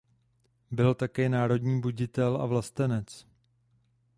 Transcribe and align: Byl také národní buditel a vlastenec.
Byl 0.71 0.95
také 0.95 1.29
národní 1.29 1.81
buditel 1.81 2.37
a 2.41 2.45
vlastenec. 2.45 3.27